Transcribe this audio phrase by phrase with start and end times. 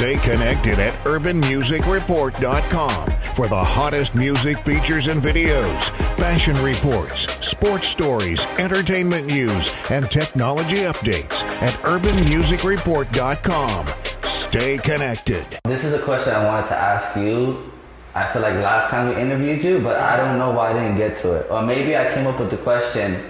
[0.00, 8.46] Stay connected at urbanmusicreport.com for the hottest music features and videos, fashion reports, sports stories,
[8.58, 13.86] entertainment news, and technology updates at urbanmusicreport.com.
[14.22, 15.44] Stay connected.
[15.64, 17.70] This is a question I wanted to ask you.
[18.14, 20.96] I feel like last time we interviewed you, but I don't know why I didn't
[20.96, 21.50] get to it.
[21.50, 23.22] Or maybe I came up with the question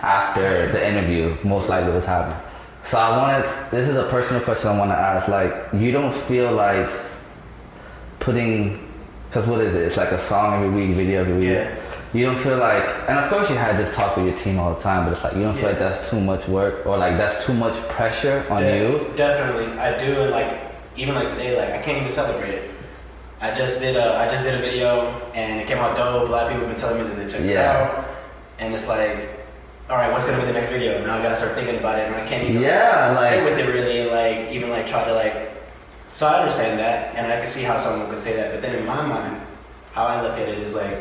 [0.00, 1.36] after the interview.
[1.44, 2.47] Most likely was happened.
[2.82, 5.28] So I wanted, this is a personal question I want to ask.
[5.28, 6.88] Like, you don't feel like
[8.20, 8.88] putting,
[9.28, 9.82] because what is it?
[9.82, 11.48] It's like a song every week, video every week.
[11.50, 11.74] Yeah.
[12.14, 14.72] You don't feel like, and of course you had this talk with your team all
[14.74, 15.68] the time, but it's like, you don't feel Yeah.
[15.70, 19.12] like that's too much work or like that's too much pressure on De- you?
[19.14, 20.22] Definitely, I do.
[20.22, 20.58] And like
[20.96, 22.70] even like today, like I can't even celebrate it.
[23.42, 25.00] I just did a I just did a video
[25.34, 26.28] and it came out dope.
[26.28, 27.52] A lot of people have been telling me that they checked Yeah.
[27.52, 28.08] it out,
[28.58, 29.37] and it's like,
[29.90, 31.04] all right, what's gonna be the next video?
[31.04, 33.58] Now I gotta start thinking about it, and I can't even Yeah, like- sit with
[33.58, 35.52] it really, like even like try to like.
[36.12, 38.50] So I understand that, and I can see how someone could say that.
[38.52, 39.40] But then in my mind,
[39.92, 40.98] how I look at it is like,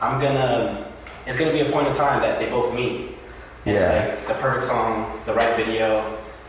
[0.00, 0.86] I'm gonna.
[1.26, 3.16] It's gonna be a point in time that they both meet,
[3.66, 3.98] and it's Yeah.
[3.98, 6.02] like the perfect song, the right video,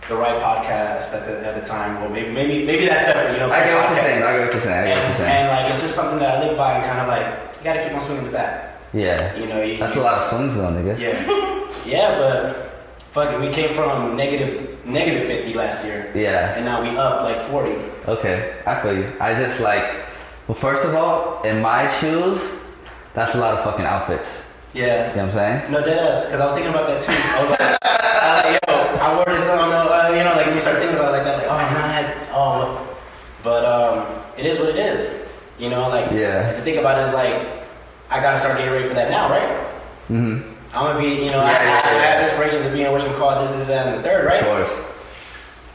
[0.08, 2.00] the right podcast at the at the time.
[2.02, 3.34] Well, maybe maybe maybe that's separate.
[3.34, 4.24] You know, I get what you're saying.
[4.24, 4.80] I get what you're saying.
[4.80, 5.30] I get what you're saying.
[5.32, 7.26] and like it's just something that I live by and kind of like
[7.60, 8.79] you gotta keep on swinging the bat.
[8.94, 9.36] Yeah.
[9.36, 10.98] You know, you, That's a lot of swings though, nigga.
[10.98, 12.72] Yeah, yeah, but
[13.12, 16.56] fuck it, we came from negative negative fifty last year, Yeah.
[16.56, 17.76] and now we up like forty.
[18.08, 19.12] Okay, I feel you.
[19.20, 19.84] I just like,
[20.48, 22.50] well, first of all, in my shoes,
[23.14, 24.42] that's a lot of fucking outfits.
[24.74, 25.10] Yeah.
[25.12, 25.72] You know what I'm saying?
[25.72, 26.26] No, dead ass.
[26.26, 27.12] Because I was thinking about that too.
[27.14, 30.62] I was like, uh, yo, I wore this on, uh, you know, like when you
[30.62, 32.98] start thinking about it like that, like, oh, man, oh,
[33.44, 35.26] but um, it is what it is.
[35.58, 36.54] You know, like, Yeah.
[36.54, 37.59] to think about it is like,
[38.10, 39.50] I gotta start getting ready for that now, right?
[40.10, 40.50] Mm-hmm.
[40.74, 42.92] I'm gonna be, you know, I, Yeah, yeah, I, I have inspiration to be in
[42.92, 44.44] what you call this, this, that, and the third, Of right?
[44.44, 44.80] course.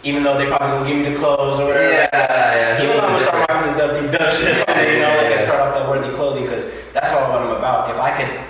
[0.02, 1.90] Even though they probably gonna give me the clothes or whatever.
[1.90, 2.82] Yeah, yeah.
[2.82, 4.56] Even though I'm gonna start rocking this WTW shit,
[4.94, 7.90] you know, like I start off that worthy clothing because that's all what I'm about.
[7.90, 8.40] If I could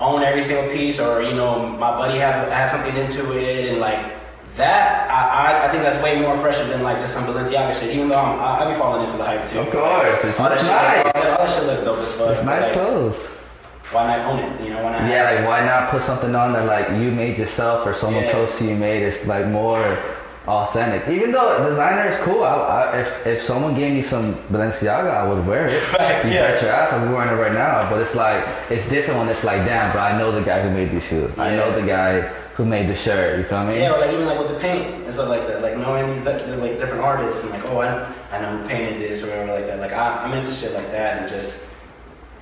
[0.00, 3.78] own every single piece, or you know, my buddy have have something into it, and
[3.80, 3.98] like
[4.56, 7.94] that, I, I, I think that's way more fresher than like just some Balenciaga shit.
[7.94, 9.60] Even though I'm, I, I be falling into the hype too.
[9.60, 10.96] Of course, it's all that shit, nice.
[11.06, 12.30] all, that, all that shit looks dope as fuck.
[12.30, 13.16] It's nice Like, clothes.
[13.92, 14.64] Why not own it?
[14.64, 15.08] You know, why not?
[15.10, 18.32] Yeah, like why not put something on that like you made yourself or someone Yeah.
[18.32, 19.02] close to you made?
[19.04, 19.98] It's like more
[20.46, 21.08] authentic.
[21.08, 25.26] Even though designer is cool, I, I, if if someone gave me some Balenciaga, I
[25.26, 25.82] would wear it.
[25.96, 26.52] Facts, you yeah.
[26.52, 27.88] bet your ass, I'm wearing it right now.
[27.90, 30.70] But it's like it's different when it's like, damn, bro, I know the guy who
[30.70, 31.36] made these shoes.
[31.38, 32.20] I know the guy
[32.54, 33.38] who made the shirt.
[33.38, 33.80] You feel me?
[33.80, 36.24] Yeah, or like even like with the paint and stuff like that, like knowing these
[36.24, 39.52] like, like different artists and like, oh, I, I know who painted this or whatever
[39.52, 39.80] like that.
[39.80, 41.66] Like I, I'm into shit like that and just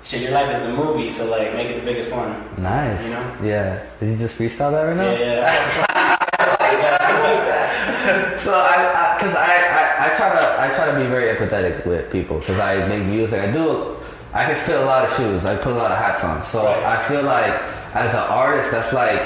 [0.02, 0.22] shit.
[0.22, 2.30] Your life is the movie, so like make it the biggest one.
[2.62, 3.04] Nice.
[3.04, 3.36] You know?
[3.42, 3.86] Yeah.
[3.98, 5.10] Did you just freestyle that right now?
[5.10, 6.20] Yeah, yeah.
[8.38, 12.10] So I, because I, I, I, try to, I try to be very empathetic with
[12.10, 13.40] people because I make music.
[13.40, 13.96] I do,
[14.32, 15.44] I can fit a lot of shoes.
[15.44, 16.42] I put a lot of hats on.
[16.42, 16.82] So Right.
[16.84, 17.54] I feel like
[17.94, 19.22] as an artist, that's like,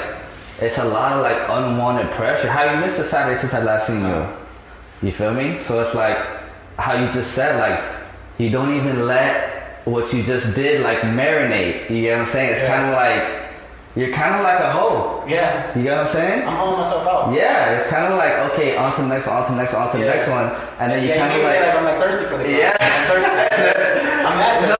[0.61, 2.49] it's a lot of like unwanted pressure.
[2.49, 4.27] How you missed the Saturday since I last seen you.
[5.01, 5.57] You feel me?
[5.57, 6.17] So it's like
[6.77, 7.81] how you just said, like
[8.37, 11.89] you don't even let what you just did like marinate.
[11.89, 12.51] You get what I'm saying?
[12.53, 12.67] It's Yeah.
[12.77, 13.48] kind of like
[13.99, 15.23] you're kind of like a hoe.
[15.27, 15.75] yeah.
[15.77, 16.47] You get what I'm saying?
[16.47, 17.33] I'm holding myself out.
[17.33, 19.73] Yeah, it's kind of like okay, on to the next one, on to the next
[19.73, 20.13] one, on to the Yeah.
[20.15, 20.47] next one,
[20.79, 22.47] and then you yeah, kind of say like, like I'm like thirsty for this.
[22.47, 22.77] Yeah.
[22.79, 23.29] I'm thirsty.
[24.29, 24.77] I'm mad thirsty.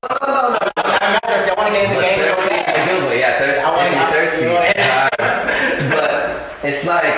[0.78, 1.52] I'm mad thirsty.
[1.52, 2.90] I want to get in the but game thirsty a bad.
[2.90, 4.46] good way, yeah, thirsty, I wanna- if you're thirsty.
[4.48, 7.18] know, but it's like,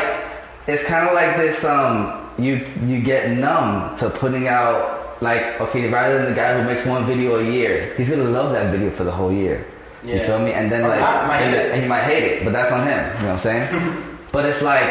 [0.68, 1.64] it's kind of like this.
[1.64, 6.64] Um, you you get numb to putting out like okay, rather than the guy who
[6.66, 9.66] makes one video a year, he's gonna love that video for the whole year.
[10.04, 10.52] You feel me?
[10.54, 12.82] And then Or like, might- might and, and he might hate it, but that's on
[12.88, 12.98] him.
[13.18, 14.18] You know what I'm saying?
[14.32, 14.90] but it's like,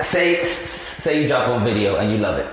[0.00, 2.46] say say you drop one video and you love it.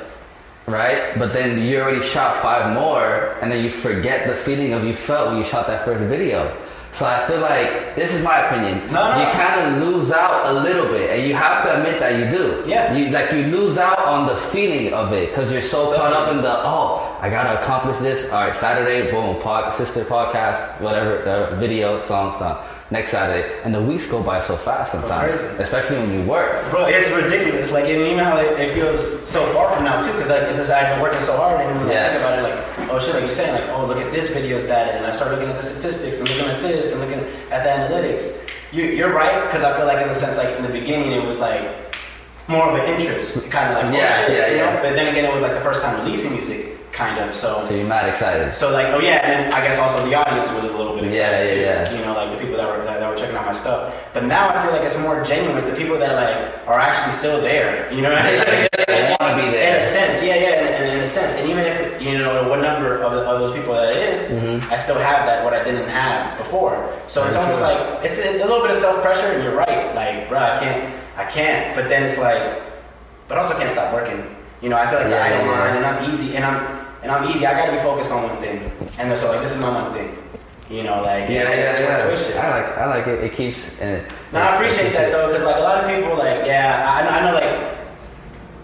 [0.67, 1.17] right?
[1.17, 4.93] But then you already shot five more, and then you forget the feeling of you
[4.93, 6.55] felt when you shot that first video.
[6.91, 8.87] So I feel like this is my opinion.
[8.91, 9.19] No, no.
[9.19, 12.25] You kind of lose out a little bit, and you have to admit that you
[12.37, 12.63] do.
[12.65, 12.95] Yeah.
[12.95, 16.31] You like you lose out on the feeling of it because you're so caught up
[16.31, 18.23] in the oh I gotta accomplish this.
[18.25, 22.63] All right, Saturday, boom, pod, sister podcast, whatever, uh, video, song, song.
[22.91, 25.55] Next Saturday, and the weeks go by so fast sometimes, crazy.
[25.57, 26.69] especially when you work.
[26.69, 27.71] Bro, it's ridiculous.
[27.71, 30.57] Like, and even how it, it feels so far from now too, because like it's
[30.57, 32.05] just I've been working so hard, and when Yeah.
[32.05, 34.29] I think about it, like, oh shit, like you're saying, like, oh look at this
[34.29, 37.21] video's data, and I start looking at the statistics and looking at this and looking
[37.49, 38.37] at the analytics.
[38.71, 41.25] You, you're right, because I feel like in the sense, like in the beginning, it
[41.25, 41.84] was like
[42.47, 44.63] more of an interest, kind of like oh, Yeah, shit, yeah, you know?
[44.65, 44.81] yeah.
[44.81, 47.35] But then again, it was like the first time releasing music, kind of.
[47.35, 48.53] So, So you're mad excited.
[48.53, 51.05] so like, oh yeah, and then I guess also the audience was a little bit
[51.05, 51.95] excited yeah, too.
[51.95, 51.99] yeah.
[51.99, 53.93] You know, like the people that were that, that were checking out my stuff.
[54.13, 57.13] But now I feel like it's more genuine with the people that like are actually
[57.13, 57.91] still there.
[57.91, 58.67] You know, what I mean?
[58.87, 59.75] They wanna be there.
[59.77, 61.35] In a sense, yeah, yeah, in, in a sense.
[61.35, 64.19] And even if you know what number of, of those people that it is,
[64.71, 66.75] I still have that what I didn't have before.
[67.07, 67.41] So it's Mm-hmm.
[67.41, 67.69] Almost true.
[67.69, 69.93] like it's it's a little bit of self pressure, and you're right.
[69.95, 71.75] Like, bro, I can't, I can't.
[71.75, 72.61] But then it's like,
[73.27, 74.19] but also can't stop working.
[74.61, 76.57] You know, I feel like Yeah, I don't yeah, mind, and I'm easy, and I'm
[77.03, 77.45] and I'm easy.
[77.45, 79.93] I got to be focused on one thing, and so like this is my one
[79.93, 80.09] thing.
[80.69, 82.41] You know, like Yeah, yeah, yeah.
[82.41, 83.23] I like, I like it.
[83.23, 83.69] It keeps.
[83.79, 86.45] And it, No, I appreciate that it- though, because like a lot of people, like
[86.47, 87.77] yeah, I, I know like,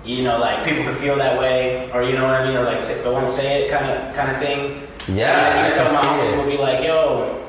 [0.03, 2.63] you know, like people could feel that way, or you know what I mean, or
[2.63, 4.87] like but won't say it, kind of, kind of thing.
[5.07, 6.37] Yeah, even, I even some it.
[6.37, 7.43] Would be like, yo,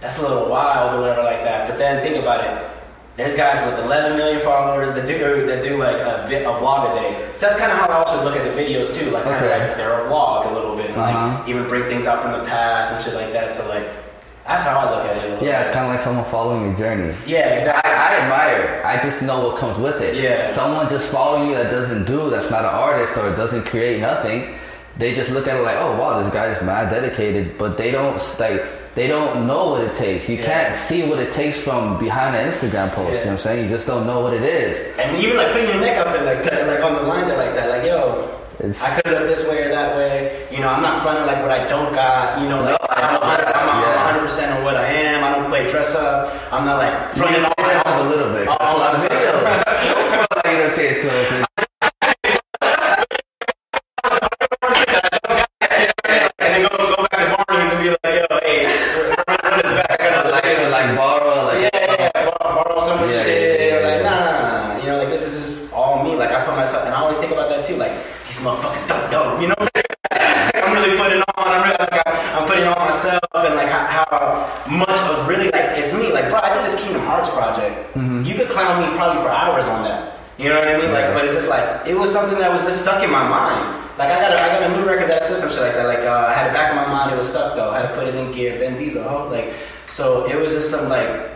[0.00, 1.68] that's a little wild or whatever like that.
[1.68, 2.64] But then think about it.
[3.16, 6.94] There's guys with 11 million followers that do that do like a, a vlog a
[7.00, 7.30] day.
[7.36, 9.50] So that's kind of how I also look at the videos too, like kind of
[9.50, 11.38] like they're a vlog a little bit, and Uh-huh.
[11.40, 13.54] like even bring things out from the past and shit like that.
[13.56, 13.86] So like
[14.48, 15.42] that's how I look at it.
[15.42, 17.14] Yeah, it's kind of like someone following your journey.
[17.26, 17.90] yeah, exactly.
[17.92, 18.84] I, I admire it.
[18.84, 20.16] I just know what comes with it.
[20.16, 20.46] Yeah.
[20.48, 24.54] Someone just following you that doesn't do, that's not an artist or doesn't create nothing.
[24.96, 28.16] They just look at it like, oh wow, this guy's mad dedicated, but they don't
[28.40, 28.64] like
[28.94, 30.28] they don't know what it takes.
[30.28, 30.44] You Yeah.
[30.46, 33.10] can't see what it takes from behind an Instagram post.
[33.10, 33.64] You know what I'm saying?
[33.64, 34.74] You just don't know what it is.
[34.98, 37.36] And even like putting your neck out there like that, like on the line there
[37.38, 40.47] like that, like yo, It's- I could have this way or that way.
[40.58, 42.42] You know, I'm not fronting like what I don't got.
[42.42, 44.06] You know, like No, I'm, I'm, yeah.
[44.10, 45.22] 100 percent of what I am.
[45.22, 46.34] I don't play dress up.
[46.52, 48.48] I'm not like fronting all Dress up a little bit.
[48.48, 50.26] all- I'm of saying.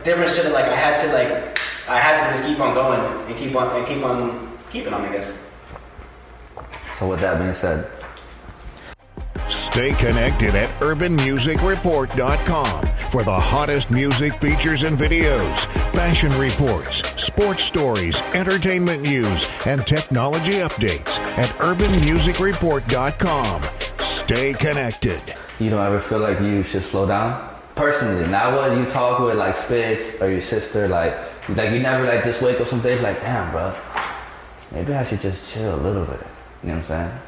[0.05, 0.45] different shit.
[0.45, 1.59] That, like I had to like
[1.89, 5.03] I had to just keep on going and keep on and keep on keeping on.
[5.05, 5.33] I guess.
[6.99, 7.89] So with that being said,
[9.49, 18.23] Stay connected at urbanmusicreport.com for the hottest music features and videos, fashion reports, sports stories,
[18.33, 23.63] entertainment news, and technology updates at urbanmusicreport.com.
[23.99, 25.21] Stay connected.
[25.59, 27.52] you don't ever feel like you should slow down?
[27.75, 31.17] Personally, not what you talk with like Spitz or your sister, like
[31.49, 33.75] like you never like just wake up some days like, damn, bro,
[34.73, 36.21] maybe I should just chill a little bit.
[36.63, 37.19] You know what I'm saying?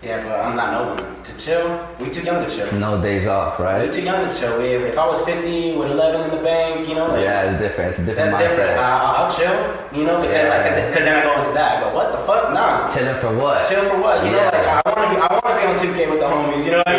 [0.00, 1.66] Yeah, but I'm not no one to chill.
[1.98, 2.72] We too young to chill.
[2.78, 3.84] No days off, right?
[3.84, 4.56] We too young to chill.
[4.56, 7.60] We, if I was 50 with 11 in the bank, you know, like, Yeah, it's
[7.60, 7.90] different.
[7.90, 8.78] It's a different that's different.
[8.78, 8.78] mindset.
[8.78, 11.52] I, I'll chill, you know, but then like, cause, then- cause then I go into
[11.58, 11.82] that.
[11.82, 12.54] I go, what the fuck?
[12.54, 12.86] Nah.
[12.86, 13.68] Chilling for what?
[13.68, 14.24] Chill for what?
[14.24, 14.54] You know, Yeah.
[14.54, 16.64] like I want to be, I want to be on 2K with the homies.
[16.64, 16.97] You know what I mean?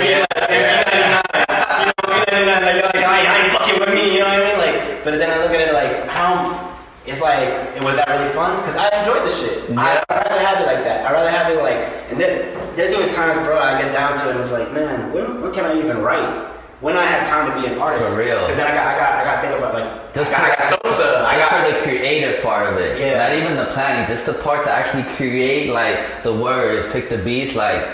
[2.63, 4.13] Like, you know, you know, like, like, I, I ain't fucking with me.
[4.13, 4.57] You know what I mean?
[4.57, 6.69] Like, but then I look at it like, how?
[7.05, 8.57] It's like, it was that really fun?
[8.61, 9.69] Because I enjoyed the shit.
[9.77, 10.03] I, Yeah.
[10.09, 11.05] I'd rather have it like that.
[11.05, 11.79] I'd rather have it like,
[12.11, 15.11] and then there's even times, bro, I get down to it and it's like, man,
[15.11, 16.47] when, when can I even write?
[16.81, 18.13] When I have time to be an artist?
[18.13, 18.39] For real.
[18.41, 20.59] Because then I got, I got, I got to think about like, Just I got,
[20.59, 21.25] I got Sosa.
[21.27, 22.99] I got, for the creative part of it.
[22.99, 23.17] Yeah.
[23.17, 27.17] Not even the planning, just the part to actually create like the words, pick the
[27.17, 27.87] beats, like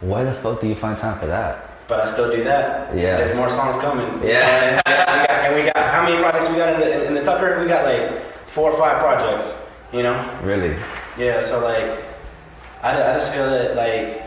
[0.00, 1.68] where the fuck do you find time for that?
[1.92, 2.96] But I still do that.
[2.96, 3.18] Yeah.
[3.18, 4.08] There's more songs coming.
[4.26, 4.80] Yeah.
[4.86, 7.22] And, we got, and we got how many projects we got in the in the
[7.22, 7.60] Tucker?
[7.60, 9.52] We got like four or five projects.
[9.92, 10.40] You know.
[10.42, 10.74] Really?
[11.18, 11.40] Yeah.
[11.40, 12.02] So like,
[12.80, 14.24] I, I just feel that like,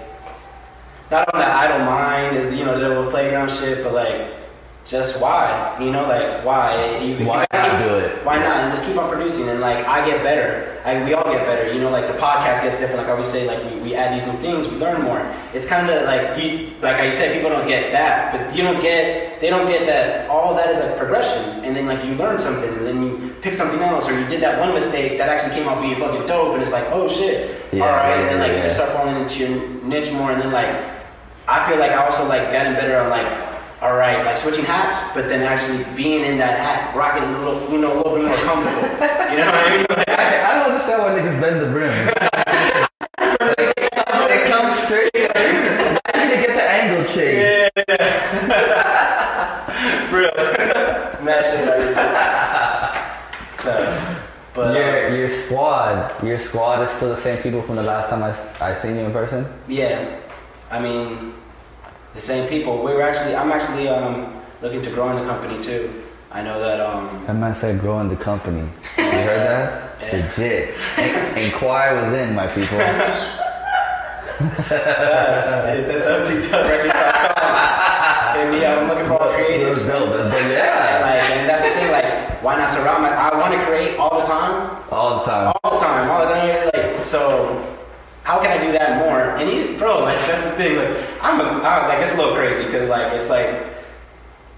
[1.10, 4.45] not on that idle mind is the, you know the little playground shit, but like.
[4.86, 7.00] Just why, you know, like why?
[7.00, 8.24] You, Why you- not do it?
[8.24, 8.58] Why not?
[8.62, 10.80] And just keep on producing, and like I get better.
[10.86, 11.74] Like we all get better.
[11.74, 13.00] You know, like the podcast gets different.
[13.02, 15.26] Like I always say, like we, we add these new things, we learn more.
[15.56, 18.80] It's kind of like you, like I said, people don't get that, but you don't
[18.80, 20.30] get, they don't get that.
[20.30, 23.56] All that is like progression, and then like you learn something, and then you pick
[23.56, 26.54] something else, or you did that one mistake that actually came out being fucking dope,
[26.54, 28.66] and it's like, oh shit, Yeah, all right, yeah, and then like yeah.
[28.66, 30.70] you start falling into your niche more, and then like
[31.48, 33.26] I feel like I also like gotten better on like,
[33.86, 37.72] all right, like switching hats, but then actually being in that hat, rocking a little,
[37.72, 38.82] you know, a little bit more comfortable.
[39.30, 39.86] you know what I mean?
[39.90, 41.94] Like, I, I don't understand why niggas bend the brim.
[44.34, 45.12] it comes straight.
[45.14, 47.70] I need to get the angle change.
[50.12, 50.34] Real.
[51.24, 51.94] Mad shit I did
[54.56, 58.10] But Your uh, your squad, your squad is still the same people from the last
[58.10, 58.34] time I,
[58.66, 59.46] I seen you in person.
[59.68, 60.20] yeah,
[60.72, 61.36] I mean,
[62.16, 62.78] the same people.
[62.84, 66.04] We were actually, I'm actually um, looking to grow in the company too.
[66.32, 66.80] I know that.
[66.82, 68.68] Um, That man said growing the company.
[68.98, 69.82] You heard that?
[70.02, 70.76] It's legit.
[70.98, 72.78] In- Inquire within, my people.
[72.78, 73.32] that's
[78.36, 78.80] Hit me up.
[78.82, 79.86] I'm looking for all creatives.
[79.86, 80.10] That's dope.
[80.10, 80.34] That's dope.
[80.34, 81.00] And, Yeah.
[81.02, 81.92] like, and that's the thing.
[81.92, 83.04] Like, why not surround?
[83.04, 85.54] My, I want to create all the time, All the time.
[85.64, 86.70] all the time, all the time.
[86.74, 87.75] Like, so
[88.26, 89.38] how can I do that more?
[89.38, 90.76] And he, bro, like that's the thing.
[90.76, 93.74] Like, I'm, a, I, like it's a little crazy because like it's like.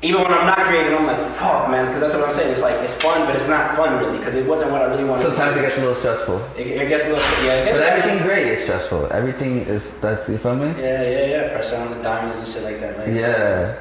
[0.03, 2.51] Even when I'm not creating, I'm like, fuck, man, because that's what I'm saying.
[2.51, 5.03] It's like, it's fun, but it's not fun really, because it wasn't what I really
[5.03, 5.67] wanted Sometimes to it do.
[5.69, 6.37] gets a little stressful.
[6.55, 7.65] It, it gets a little, yeah.
[7.65, 9.11] It But everything great is stressful.
[9.11, 10.67] Everything is, that's, you feel me?
[10.79, 11.49] Yeah, yeah, yeah.
[11.51, 12.95] Pressure on the diamonds and shit like that.
[12.95, 13.75] Like, so Yeah.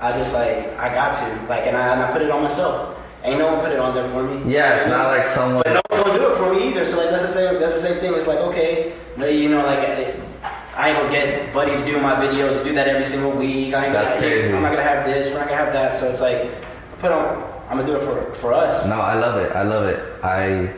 [0.00, 1.46] I just like, I got to.
[1.48, 2.98] Like, and I, and I put it on myself.
[3.22, 4.52] Ain't no one put it on there for me.
[4.52, 5.62] Yeah, it's not like someone.
[5.64, 6.84] But no one's gonna do it for me either.
[6.84, 8.14] So like that's the same that's the same thing.
[8.14, 8.75] It's like okay,
[9.16, 10.14] no, you know, like I,
[10.76, 13.74] I ain't gonna get Buddy to do my videos, do that every single week.
[13.74, 14.54] I ain't That's gonna, crazy.
[14.54, 15.28] I'm not gonna have this.
[15.28, 15.96] We're not gonna have that.
[15.96, 17.42] So it's like I put on.
[17.68, 18.86] I'm gonna do it for for us.
[18.86, 19.52] No, I love it.
[19.52, 20.24] I love it.
[20.24, 20.74] I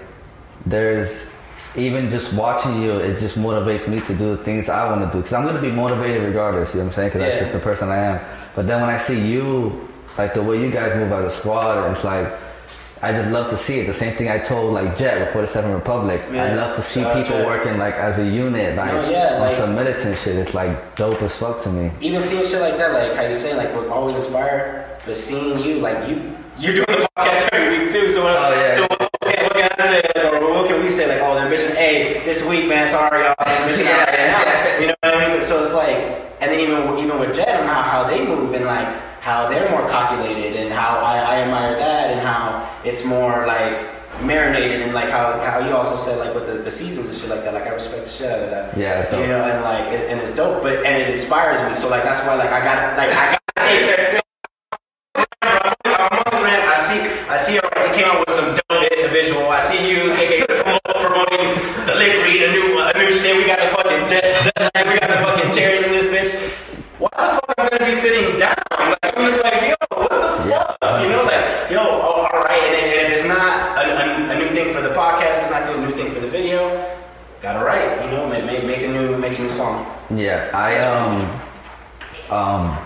[0.66, 1.28] there's
[1.76, 5.07] even just watching you, it just motivates me to do the things I want to
[5.07, 5.18] do.
[5.18, 6.75] Because I'm gonna be motivated regardless.
[6.75, 7.09] You know what I'm saying?
[7.09, 8.25] Because that's just the person I am.
[8.54, 11.90] But then when I see you, like the way you guys move as a squad,
[11.90, 12.33] it's like.
[13.00, 13.87] I just love to see it.
[13.87, 16.21] The same thing I told like Jet before the Seven Republic.
[16.31, 16.55] I Yeah.
[16.57, 17.47] love to see people Jet.
[17.47, 20.37] working like as a unit, like No, yeah, on like- some militant shit.
[20.37, 21.93] It's like dope as fuck to me.
[22.00, 24.85] Even seeing shit like that, like how you say, like we're always inspired.
[25.07, 26.21] But seeing you, like you,
[26.59, 28.11] you're doing the podcast every week too.
[28.11, 28.75] So what, Oh, yeah.
[28.76, 30.28] so what, can- I say?
[30.28, 31.07] Or what can we say?
[31.07, 31.76] Like, oh, the ambition.
[31.76, 32.88] Hey, this week, man.
[32.88, 33.35] Sorry, y'all.
[33.38, 34.43] The ambition Yeah, out right now.
[34.45, 34.81] yeah.
[34.81, 35.43] You know what I mean?
[35.43, 35.97] So it's like,
[36.40, 38.88] and then even even with Jet and how, how they move and like
[39.28, 43.76] how they're more calculated and how I, I admire that and how it's more like
[44.23, 47.28] marinated and like how, how you also said like with the, the seasons and shit
[47.28, 47.52] like that.
[47.52, 48.76] Like I respect the shit out of that.
[48.78, 49.20] Yeah, it's dope.
[49.20, 51.76] You know, and like it, and it's dope, but and it inspires me.
[51.76, 54.14] So like that's why like I got like I got to see it.
[54.16, 54.23] So,
[55.44, 56.64] I'm on the rant.
[56.64, 59.44] I see I see already came out with some dope visual.
[59.52, 60.08] I see you
[60.88, 61.52] promoting
[61.85, 63.37] the liquor, the new uh, new shit.
[63.37, 64.73] We got the fucking jet, jet.
[64.88, 66.32] We got the fucking chairs in this bitch.
[66.99, 68.77] Why the fuck am I gonna be sitting down?
[69.18, 70.78] I'm just like yo, what the fuck?
[70.80, 72.62] Yeah, you know, like yo, oh, all right.
[72.62, 75.62] And, and if it's not a, a, a new thing for the podcast, it's not
[75.75, 76.94] a new thing for the video.
[77.42, 79.87] Gotta write, you know, make, make, make a new make a new song.
[80.10, 81.40] Yeah, I um
[82.30, 82.76] um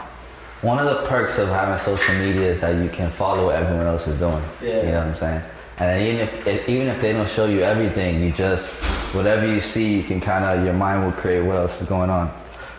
[0.62, 3.86] one of the perks of having social media is that you can follow what everyone
[3.86, 4.42] else is doing.
[4.62, 4.76] Yeah.
[4.82, 5.42] You know what I'm saying?
[5.78, 8.74] And then even if if- even if they don't show you everything, you just
[9.14, 12.10] whatever you see, you can kind of your mind will create what else is going
[12.10, 12.30] on.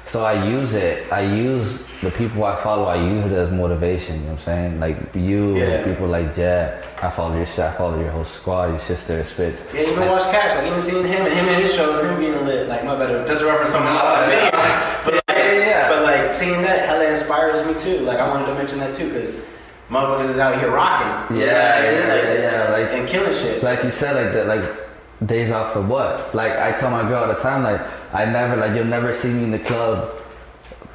[0.06, 1.12] So I use it.
[1.12, 2.84] I use the people I follow.
[2.86, 4.16] I use it as motivation.
[4.16, 4.80] You know what I'm saying?
[4.80, 5.84] Like you, Yeah.
[5.84, 6.86] people like Jet.
[7.02, 7.60] I follow your shit.
[7.60, 8.70] I follow your whole squad.
[8.72, 9.64] Your sister, Spitz.
[9.74, 12.46] Yeah, even watch Cash, like even seeing him and him in his shows, him being
[12.46, 14.34] lit, like my better just reference someone else me.
[14.36, 15.02] yeah.
[15.06, 15.90] But like, Yeah, yeah, yeah.
[15.90, 18.00] but like seeing that hella inspires me too.
[18.04, 19.46] Like I wanted to mention that too, because
[19.90, 21.38] motherfuckers is out here rocking.
[21.38, 22.00] Yeah, what I mean?
[22.00, 23.64] yeah, Like, yeah, yeah, like- and killing shit.
[23.64, 24.64] like you said, like that, like
[25.26, 26.34] days off for what?
[26.36, 27.82] Like I tell my girl all the time, like
[28.14, 30.20] I never, like you'll never see me in the club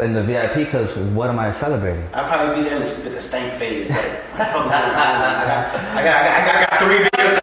[0.00, 2.04] in the VIP because what am I celebrating?
[2.14, 3.90] I'd probably be there in the, with the stank face.
[3.90, 4.72] Like, what the fuck going on?
[4.72, 7.40] I got, I got, I got, I got, three videos.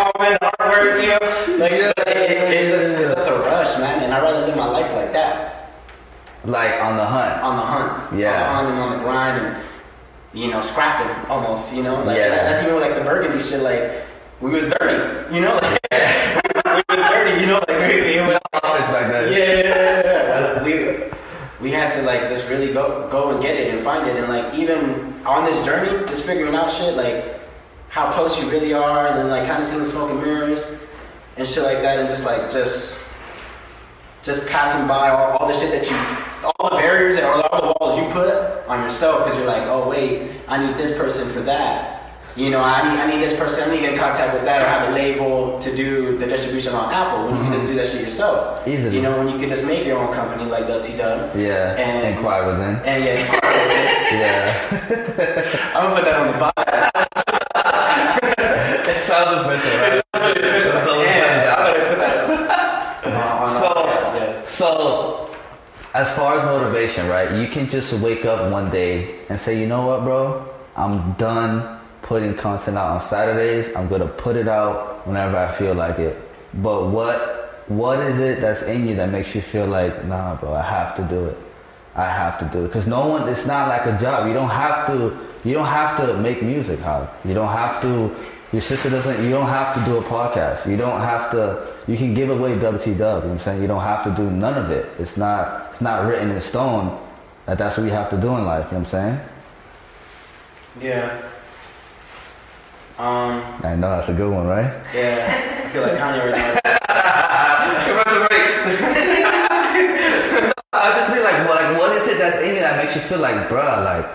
[0.00, 1.58] all in artwork, you know.
[1.62, 4.02] Like, Yeah, it- it- it's, just, it's just a rush, man.
[4.02, 5.70] And I'd rather live my life like that.
[6.44, 7.42] Like on the hunt.
[7.42, 8.18] on the hunt.
[8.20, 8.32] Yeah.
[8.32, 9.64] On the hunt and on the grind and
[10.32, 12.02] you know, scrapping almost, you know?
[12.02, 12.30] Like Yeah.
[12.30, 14.02] that's even like the burgundy shit, like
[14.48, 15.54] we was dirty, you know?
[15.54, 19.32] Like, we was dirty, you know, like we, it was like that.
[19.32, 20.62] yeah, yeah, yeah, yeah.
[20.62, 21.10] we
[21.62, 24.28] we had to like just really go go and get it and find it and
[24.28, 27.40] like even on this journey, just figuring out shit like
[27.88, 30.62] how close you really are and then like kind of seeing the smoke and mirrors
[31.38, 33.02] and shit like that and just like just
[34.22, 37.74] just passing by all, all the shit that you, all the barriers and all the
[37.80, 38.28] walls you put
[38.68, 42.03] on yourself because you're like, oh wait, I need this person for that.
[42.36, 44.44] You know, I need, I need this person, I need to get in contact with
[44.44, 47.66] that or have a label to do the distribution on Apple when you can just
[47.66, 48.58] do that shit yourself.
[48.60, 48.70] Mm-hmm.
[48.70, 48.96] Easily.
[48.96, 51.36] You know, when you can just make your own company like Delty Dub.
[51.36, 51.76] Yeah.
[51.76, 52.74] And- Inquire within.
[52.84, 53.22] And yeah,
[54.14, 55.72] Yeah.
[55.76, 56.64] I'm gonna put that on the bottom.
[58.90, 60.02] it sounds official, right?
[61.04, 62.14] Yeah, I'm gonna put that
[63.06, 65.30] on, on So- So,
[65.94, 67.30] as far as motivation, right?
[67.40, 70.48] You can just wake up one day and say, you know what, bro?
[70.76, 73.74] I'm done putting content out on Saturdays.
[73.74, 76.16] I'm gonna put it out whenever I feel like it.
[76.54, 80.52] But what what is it that's in you that makes you feel like, nah, bro,
[80.52, 81.38] I have to do it.
[81.96, 83.28] I have to do it because no one.
[83.28, 84.28] It's not like a job.
[84.28, 85.18] You don't have to.
[85.44, 88.14] You don't have to make music, How You don't have to
[88.52, 89.22] Your sister doesn't.
[89.24, 90.68] You don't have to do a podcast.
[90.70, 91.72] You don't have to.
[91.86, 92.84] You can give away WT Dub.
[92.84, 93.62] You know what I'm saying?
[93.62, 94.86] You don't have to do none of it.
[94.98, 95.68] It's not.
[95.70, 97.00] It's not written in stone
[97.46, 98.66] that that's what you have to do in life.
[98.66, 99.20] You know what I'm saying?
[100.80, 101.22] Yeah.
[102.98, 103.42] Um.
[103.64, 104.72] I know that's a good one, right?
[104.94, 105.64] Yeah.
[105.66, 106.60] I feel like Kanye right now.
[110.72, 113.00] I just be like, what, like, what is it that's in you that makes you
[113.00, 114.06] feel like, bruh, like,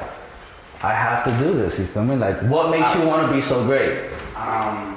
[0.83, 1.77] I have to do this.
[1.79, 2.15] You feel me?
[2.15, 4.09] Like, what makes you want to be so great?
[4.35, 4.95] um,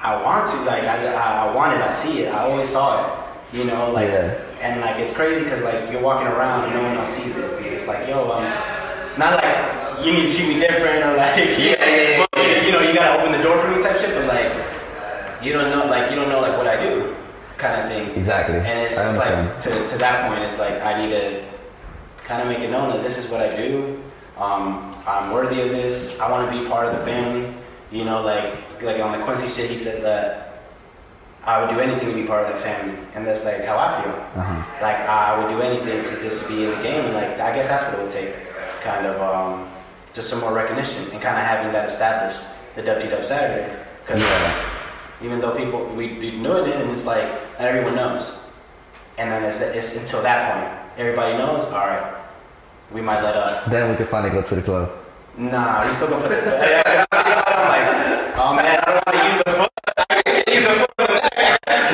[0.00, 1.80] I want to like I, I, I want it.
[1.80, 2.32] I see it.
[2.32, 3.12] I always saw it.
[3.56, 4.38] You know, like Yeah.
[4.60, 7.44] and like it's crazy because like you're walking around and no one else sees it.
[7.66, 8.44] It's like yo, um,
[9.18, 12.80] not like you need to treat me different or like Yeah, yeah, yeah, you, know
[12.80, 14.14] you gotta open the door for me type shit.
[14.14, 17.14] But like you don't know like you don't know like what I do
[17.58, 18.16] kind of thing.
[18.16, 18.56] Exactly.
[18.56, 21.44] And it's just like to, to that point, it's like I need to
[22.24, 24.02] kind of make it known that this is what I do.
[24.36, 26.18] Um, I'm worthy of this.
[26.20, 27.54] I want to be part of the family.
[27.90, 30.46] You know, like like on the Quincy shit, he said that
[31.44, 34.02] I would do anything to be part of that family, and that's like how I
[34.02, 34.12] feel.
[34.12, 34.82] Uh-huh.
[34.82, 37.68] Like I would do anything to just be in the game, and like I guess
[37.68, 38.34] that's what it would take,
[38.82, 39.68] kind of um,
[40.16, 42.40] just some more recognition and kind of having that established,
[42.74, 43.70] the WT Dub Saturday.
[44.06, 44.52] 'Cause Yeah.
[45.22, 47.28] even though people we we knew it, and it's like
[47.60, 48.32] not everyone knows.
[49.18, 51.64] And then it's, it's until that point, everybody knows.
[51.66, 52.02] All right,
[52.92, 53.66] we might let up.
[53.66, 54.88] Then we can finally go to the club.
[55.36, 56.32] Nah, he's still gonna put.
[57.12, 57.86] I'm like,
[58.40, 59.72] oh man, I don't want to use the foot.
[60.08, 60.88] I can't use the foot.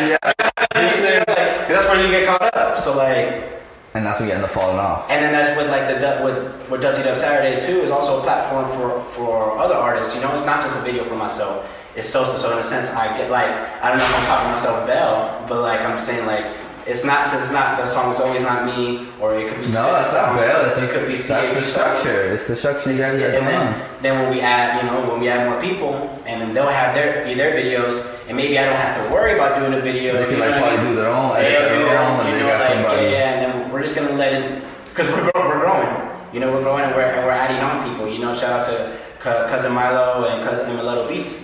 [0.02, 0.16] Yeah.
[0.22, 2.78] Like, that's where you get caught up.
[2.78, 3.44] So like,
[3.94, 5.10] And that's when you end up falling off.
[5.10, 6.34] and then that's what like the what
[6.70, 10.14] what Dub Saturday too is also a platform for for other artists.
[10.14, 11.68] You know, it's not just a video for myself.
[11.94, 12.36] It's social.
[12.36, 13.50] So in a sense, I get like
[13.82, 16.46] I don't know if I'm calling myself Bell, but like I'm saying like.
[16.84, 19.70] It's not since it's not the song is always not me, or it could be.
[19.70, 20.66] No, it's it's not Bell.
[20.66, 21.70] It's it just, could be that's the song.
[21.70, 22.34] structure.
[22.34, 24.02] It's the structure you guys and then, on.
[24.02, 25.94] then when we add, you know, when we add more people,
[26.26, 29.60] and then they'll have their their videos, and maybe I don't have to worry about
[29.60, 30.18] doing a video.
[30.18, 30.88] They can like what I probably mean?
[30.90, 33.06] do their own, edit their their own, own, and you they know, got like, somebody.
[33.14, 33.41] Yeah,
[33.82, 36.08] we're just gonna let it, because we're grow, we're growing.
[36.32, 38.08] You know, we're growing and we're, and we're adding on people.
[38.08, 41.42] You know, shout out to Cou- cousin Milo and cousin Emiletto Beats.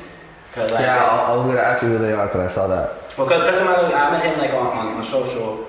[0.55, 2.69] Cause like, Yeah, I, I was gonna ask you who they are because I saw
[2.69, 2.95] that.
[3.19, 5.67] well, cousin Milo, I met him like on, on, on social,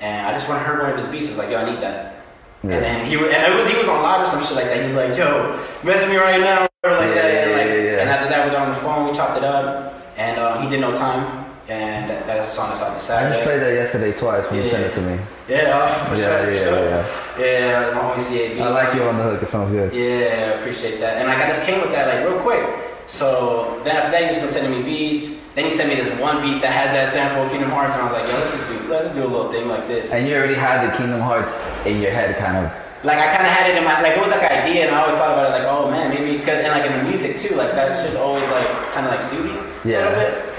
[0.00, 1.26] and I just want to heard one of his beats.
[1.26, 2.22] I was like, yo, I need that.
[2.62, 2.74] Yeah.
[2.76, 4.66] And then he was, and it was he was on live or some shit like
[4.66, 4.78] that.
[4.78, 7.34] He was like, "Yo, messing me right now," or like Yeah, that.
[7.34, 8.00] yeah, and, like, yeah, yeah.
[8.02, 10.70] and after that, we got on the phone, we chopped it up, and um, he
[10.70, 11.41] did no time,
[11.72, 14.66] and that's a song that's out this I just played that yesterday twice when you
[14.66, 15.18] sent it to me.
[15.48, 16.88] Yeah, uh, for Yeah, sure, yeah, sure.
[16.88, 17.02] yeah.
[17.38, 18.60] Yeah, my homie CAB.
[18.60, 19.42] I like you on the hook.
[19.42, 19.92] It sounds good.
[19.92, 21.16] Yeah, appreciate that.
[21.18, 22.64] And like I just came with that like real quick.
[23.08, 25.40] So then after that, he's been sending me beats.
[25.54, 28.02] Then he sent me this one beat that had that sample of Kingdom Hearts, and
[28.02, 30.12] I was like, yo, let's just do let's just do a little thing like this.
[30.12, 31.52] And you already had the Kingdom Hearts
[31.86, 32.72] in your head, kind of.
[33.04, 34.94] like I kind of had it in my like it was like an idea, and
[34.94, 37.36] I always thought about it like, oh man, maybe because and like in the music
[37.36, 39.56] too, like that's just always like kind of like soothing.
[39.84, 40.00] Yeah.
[40.00, 40.51] A little bit.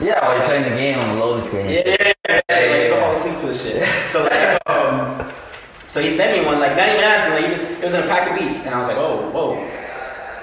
[0.00, 1.66] Yeah, while you're playing the game on the loading screen.
[1.66, 2.00] and Yeah, shit.
[2.00, 2.40] yeah, yeah.
[2.48, 3.00] Yeah, Like, yeah, go yeah.
[3.02, 4.06] fall asleep to the shit.
[4.06, 5.32] So like, um,
[5.88, 8.02] so he sent me one, like not even asking, like he just it was in
[8.04, 9.56] a pack of beats, and I was like, oh, whoa,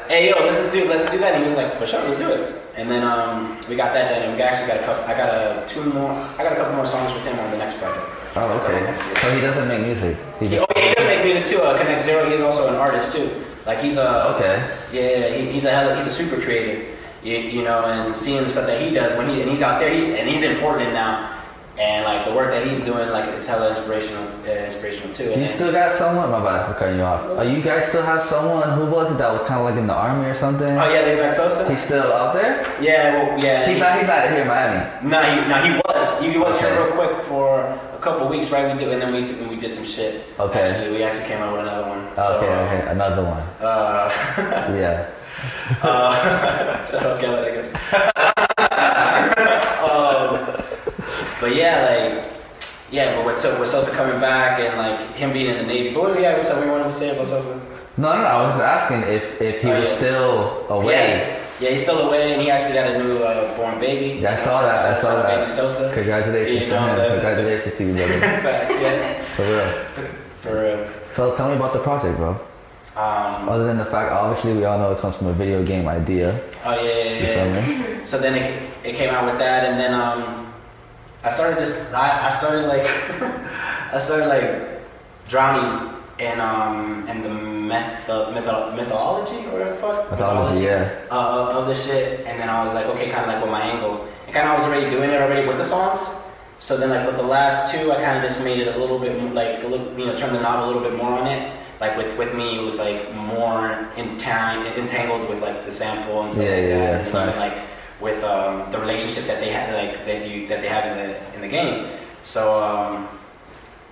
[0.09, 1.35] hey yo, let's just do let's do that.
[1.35, 2.61] And he was like, for sure, let's do it.
[2.75, 5.03] And then um, we got that done, and we actually got a couple.
[5.05, 6.11] I got a two more.
[6.11, 8.05] I got a couple more songs with him on the next project.
[8.35, 8.97] Oh, okay.
[9.21, 10.17] So he doesn't make music.
[10.39, 10.65] He He, just.
[10.67, 11.61] oh yeah, he does make music too.
[11.63, 12.29] Uh, Connect Zero.
[12.29, 13.29] He's also an artist too.
[13.65, 14.77] Like he's a Okay.
[14.91, 16.94] yeah, he, he's a hella, he's a super creative.
[17.25, 19.79] You, you know, and seeing the stuff that he does when he and he's out
[19.79, 21.41] there, he, and he's important now,
[21.75, 25.31] and like the work that he's doing, like it's hella inspirational, uh, inspirational too.
[25.33, 26.29] And You still got someone?
[26.29, 27.25] My bad for cutting you off.
[27.39, 28.69] Uh, you guys still have someone?
[28.77, 30.69] Who was it that was kind of like in the army or something?
[30.69, 31.67] oh yeah, Levi Sosa.
[31.67, 32.61] He's still out there?
[32.79, 33.67] yeah, well, yeah.
[33.67, 33.97] He's not.
[33.97, 35.09] He's not here in Miami.
[35.09, 36.19] No, he, no, he was.
[36.21, 36.69] He, was Okay.
[36.69, 38.71] here real quick for a couple weeks, right?
[38.71, 40.23] We did, and then we and we did some shit.
[40.39, 40.61] Okay.
[40.61, 42.05] Actually, we actually came out with another one.
[42.13, 42.53] Okay.
[42.53, 42.91] Okay.
[42.91, 43.41] Another one.
[43.59, 44.13] Uh,
[44.77, 45.09] Yeah.
[45.81, 47.69] Uh, shout out Khaled, I guess.
[49.85, 50.63] um,
[51.41, 52.31] but yeah, like,
[52.91, 55.93] yeah, but with, so, with Sosa coming back and like him being in the Navy.
[55.93, 56.49] But what, yeah, what's?
[56.49, 57.59] What you wanted to say about Sosa?
[57.97, 58.25] No, no, no.
[58.25, 59.95] I was asking if if he Oh, was yeah.
[59.95, 60.93] still away.
[60.93, 64.19] Yeah, yeah, he's still away, and he actually got a new uh, born baby.
[64.21, 64.85] Yeah, I saw that.
[64.97, 65.35] I saw that.
[65.35, 65.91] Baby Sosa.
[65.93, 67.11] Congratulations to him.
[67.11, 68.19] Congratulations to you, brother.
[68.19, 69.71] Facts, yeah, For real.
[70.41, 70.87] for real.
[71.11, 72.37] So tell me about the project, bro.
[72.95, 75.87] Um, Other than the fact, obviously, we all know it comes from a video game
[75.87, 76.39] idea.
[76.63, 77.65] oh yeah, yeah, You yeah.
[77.65, 78.03] feel me?
[78.05, 80.53] So then it, it came out with that, and then um,
[81.23, 82.85] I started just I, I started like
[83.93, 84.79] I started like
[85.27, 91.01] drowning in um in the myth mytho- mythology or whatever the fuck Mythology, yeah.
[91.11, 93.51] uh, of, of the shit, and then I was like okay, kind of like with
[93.51, 95.99] my angle, and kind of I was already doing it already with the songs.
[96.59, 98.99] So then like with the last two, I kind of just made it a little
[98.99, 101.27] bit more, like a little you know turned the knob a little bit more on
[101.27, 101.51] it.
[101.79, 106.31] Like with with me, it was like more entang- entangled with like the sample and
[106.31, 107.57] stuff Yeah, like yeah, that, yeah, and even like
[108.01, 111.35] with um, the relationship that they had, like that you that they have in the
[111.35, 111.87] in the game.
[112.23, 113.07] So um,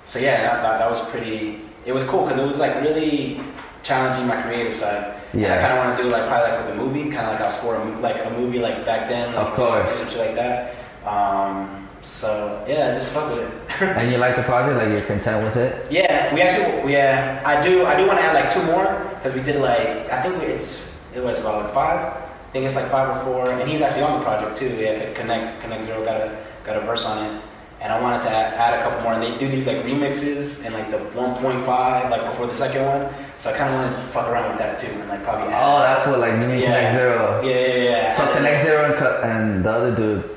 [0.06, 1.62] so yeah, that, that, that was pretty.
[1.86, 3.42] It was cool because it was like really
[3.84, 5.20] challenging my creative side.
[5.34, 5.56] And Yeah.
[5.56, 7.42] I kind of want to do like probably like with a movie, kind of like
[7.42, 9.36] I'll score a, like a movie like back then.
[9.36, 10.02] Like, Of course.
[10.04, 10.76] and like that.
[11.06, 13.52] Um, so yeah, just fuck with it.
[13.98, 14.78] And you like the project?
[14.78, 15.92] Like you're content with it?
[15.92, 18.86] yeah, we actually yeah I do I do want to add like two more
[19.16, 22.00] because we did like I think it's it was about like five.
[22.00, 24.70] I think it's like five or four, and he's actually on the project too.
[24.80, 27.42] Yeah, Connect Connect Zero got a got a verse on it.
[27.82, 30.64] And I wanted to add, add a couple more, and they do these like remixes
[30.64, 33.14] and like the 1.5, like before the second one.
[33.40, 35.62] So I kind of want to fuck around with that too, and like probably add.
[35.62, 36.66] Oh, that's what like you Yeah.
[36.68, 37.42] Connect Zero.
[37.44, 38.14] Yeah, yeah, yeah.
[38.14, 40.30] So And- Connect Zero and, and the other dude,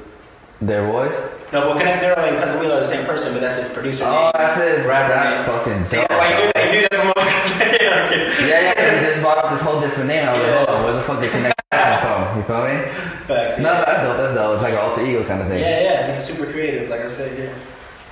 [0.60, 1.22] their voice?
[1.52, 4.04] No, well, Connect Zero and Cousin are the same person, but that's his producer.
[4.04, 4.32] Oh, name.
[4.34, 4.86] that's his.
[4.86, 5.58] Rapper That's name.
[5.58, 6.66] fucking See, that's why you do that.
[6.66, 7.80] You do that for most.
[7.80, 8.74] yeah.
[8.74, 10.28] Yeah, he just brought up this whole different name.
[10.28, 12.36] I was like, hold on, where the fuck did Connect from?
[12.36, 12.82] You feel me?
[13.30, 13.58] Facts.
[13.58, 14.16] No, that's dope.
[14.16, 14.54] That's dope.
[14.54, 15.60] It's like an alter ego kind of thing.
[15.60, 16.12] Yeah, yeah.
[16.12, 17.38] He's super creative, like I said.
[17.38, 17.54] Yeah.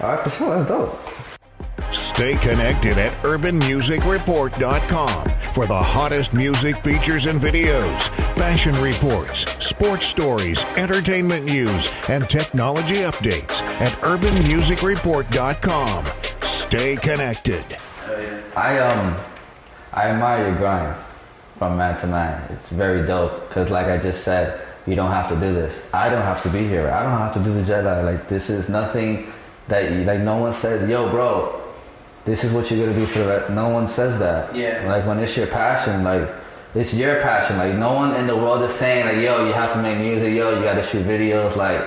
[0.07, 0.55] All right, for sure.
[0.57, 0.95] That's dope.
[1.95, 10.65] Stay connected at urbanmusicreport.com for the hottest music features and videos, fashion reports, sports stories,
[10.77, 16.05] entertainment news, and technology updates at urbanmusicreport.com.
[16.43, 17.65] Stay connected.
[18.57, 19.17] I um,
[19.93, 20.97] I admire your grind
[21.57, 22.45] from man to man.
[22.51, 25.85] It's very dope because, like I just said, you don't have to do this.
[25.95, 26.91] I don't have to be here.
[26.91, 28.05] I don't have to do the Jedi.
[28.05, 29.33] Like this is nothing
[29.69, 31.61] that you, like no one says, "Yo, bro,
[32.25, 34.55] this is what you're gonna do for the rest." No one says that.
[34.55, 34.85] Yeah.
[34.87, 36.29] Like when it's your passion, like
[36.75, 37.57] it's your passion.
[37.59, 40.35] Like no one in the world is saying like, "Yo, you have to make music.
[40.35, 41.81] Yo, you got to shoot videos." Like,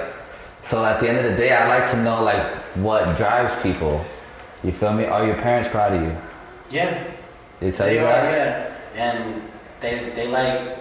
[0.62, 2.43] so at the end of the day, I like to know like
[2.76, 4.04] what drives people.
[4.63, 5.06] You feel me?
[5.06, 6.15] Are your parents proud of you?
[6.71, 7.04] Yeah.
[7.60, 8.71] They tell They you are, that?
[8.95, 9.04] yeah.
[9.04, 9.41] And
[9.82, 10.78] they they like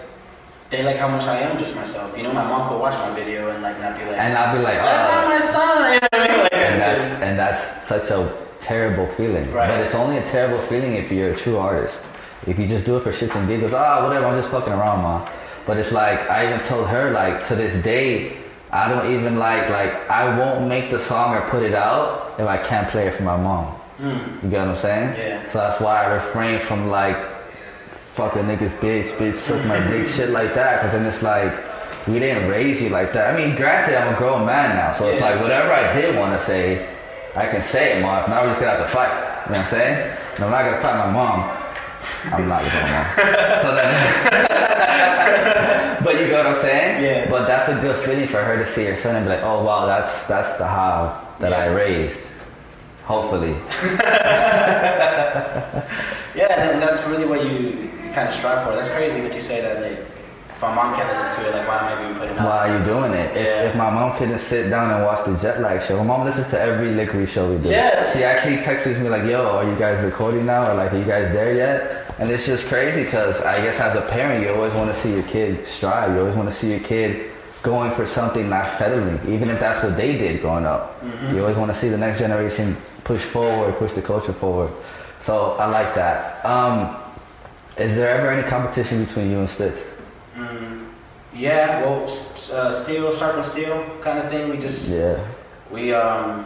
[0.69, 2.15] they like how much I am just myself.
[2.17, 4.55] You know, my mom could watch my video and like not be like, And I'll
[4.55, 5.93] be like, that's "Oh." not my son.
[5.93, 6.39] You know what I mean?
[6.43, 9.49] Like, and that's and that's such a terrible feeling.
[9.51, 9.69] Right.
[9.69, 12.01] But it's only a terrible feeling if you're a true artist.
[12.45, 15.01] If you just do it for shits and giggles, ah, whatever, I'm just fucking around,
[15.01, 15.27] ma.
[15.65, 18.37] But it's like I even told her, like to this day,
[18.71, 22.47] I don't even like like I won't make the song or put it out if
[22.47, 23.79] I can't play it for my mom.
[23.99, 25.17] You get what I'm saying?
[25.17, 25.45] Yeah.
[25.47, 27.17] So that's why I refrain from like
[27.87, 30.81] fucking niggas bitch, bitch, suck my dick, shit like that.
[30.81, 31.53] Cause then it's like,
[32.07, 33.33] we didn't raise you like that.
[33.33, 36.33] I mean, granted, I'm a grown man now, so it's like whatever I did want
[36.33, 36.87] to say,
[37.37, 38.23] I can say it, mom.
[38.23, 39.11] If not, we're just gonna have to fight.
[39.45, 40.17] You know what I'm saying?
[40.35, 41.49] And I'm not gonna fight my mom.
[42.33, 43.05] I'm not gonna mom.
[43.61, 43.93] so then,
[46.07, 47.03] but you get what I'm saying?
[47.03, 47.29] Yeah.
[47.29, 49.63] But that's a good feeling for her to see her son and be like, oh
[49.63, 52.21] wow, that's that's the Hav that I raised.
[53.05, 53.55] Hopefully.
[56.37, 58.75] Yeah, and that's really what you, kind of strive for.
[58.75, 59.97] That's crazy what you say that like
[60.57, 62.45] if my mom can't listen to it, like why am I even putting it out?
[62.47, 63.37] Why are you doing it?
[63.37, 63.63] If, Yeah.
[63.69, 66.47] if my mom couldn't sit down and watch the Jet Lag show, my mom listens
[66.47, 67.69] to every Lickery show we do.
[67.69, 68.09] Yeah.
[68.11, 70.71] She actually texts me like, "Yo, are you guys recording now?
[70.71, 73.93] Or like, are you guys there yet?" And it's just crazy because I guess as
[73.93, 76.11] a parent, you always want to see your kid strive.
[76.13, 77.29] You always want to see your kid
[77.61, 80.99] going for something not settling, even if that's what they did growing up.
[81.03, 81.35] Mm-hmm.
[81.35, 84.71] You always want to see the next generation push forward, push the culture forward.
[85.19, 86.43] So I like that.
[86.43, 86.97] Um,
[87.77, 89.87] is there ever any competition between you and Spitz?
[91.33, 92.03] Yeah, well,
[92.51, 94.49] uh, steel, sharpen steel kind of thing.
[94.49, 95.19] We just Yeah.
[95.71, 96.45] we um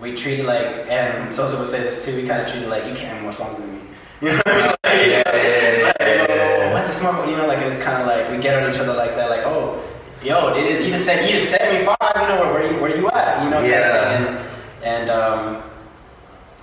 [0.00, 2.14] we treat it like and Sosa would say this too.
[2.14, 3.80] We kind of treat it like you can't have more songs than me.
[4.22, 5.10] You know, what I mean?
[5.10, 6.72] Yeah, yeah, yeah, Like, yeah, yeah, yeah.
[6.74, 8.94] What this more, you know, like it's kind of like we get on each other
[8.94, 9.28] like that.
[9.28, 9.82] Like, oh,
[10.22, 12.14] yo, did it, you just said you just set me five.
[12.16, 13.42] You know, where, where you where you at?
[13.44, 14.18] You know, kind of Yeah.
[14.18, 14.26] And
[14.84, 15.62] and um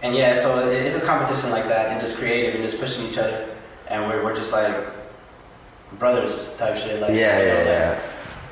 [0.02, 3.06] and yeah, so it- it's just competition like that and just creative and just pushing
[3.06, 3.50] each other.
[3.88, 4.74] And we're we're just like
[5.99, 7.01] brothers type shit.
[7.01, 7.99] Like, Yeah, you know, yeah, like, yeah.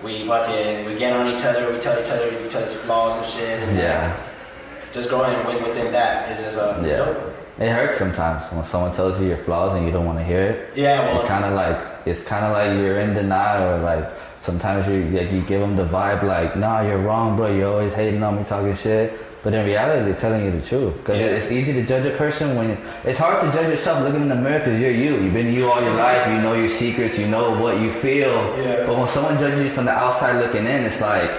[0.03, 3.25] we fucking we get on each other, we tell each other each other's flaws and
[3.25, 3.59] shit.
[3.63, 4.13] And Yeah.
[4.93, 6.97] just growing with, within that is just uh, Yeah.
[6.97, 7.35] dope.
[7.59, 10.41] It hurts sometimes when someone tells you your flaws and you don't want to hear
[10.43, 10.69] it.
[10.75, 13.75] Yeah, well, it kind of like it's kind of like you're in denial.
[13.75, 14.05] Or like
[14.39, 17.47] sometimes you like you give them the vibe like, "Nah, you're wrong, bro.
[17.53, 20.97] You're always hating on me, talking shit." But in reality, they're telling you the truth.
[20.97, 21.27] Because Yeah.
[21.27, 24.35] it's easy to judge a person when it's hard to judge yourself looking in the
[24.35, 25.15] mirror because you're you.
[25.15, 26.27] You've been you all your life.
[26.27, 27.17] You know your secrets.
[27.17, 28.31] You know what you feel.
[28.57, 28.85] Yeah.
[28.85, 31.31] But when someone judges you from the outside looking in, it's like,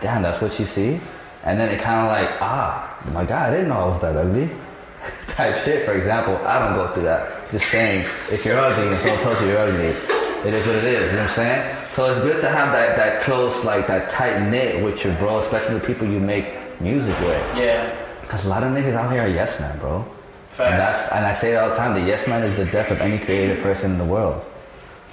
[0.00, 1.00] damn, that's what you see.
[1.42, 4.16] And then it kind of like, ah, my God, I didn't know I was that
[4.16, 4.48] ugly.
[5.26, 5.84] Type shit.
[5.84, 7.50] For example, I don't go through that.
[7.50, 9.86] Just saying, if you're ugly and someone tells you you're ugly,
[10.46, 11.10] it is what it is.
[11.10, 11.76] You know what I'm saying?
[11.92, 15.38] So it's good to have that that close, like that tight knit with your bro,
[15.38, 16.44] especially the people you make
[16.80, 17.56] music with.
[17.56, 20.04] yeah, Cause a lot of niggas out here are yes man, bro.
[20.52, 20.70] Facts.
[20.70, 21.94] And that's and I say it all the time.
[21.94, 24.44] The yes man is the death of any creative person in the world.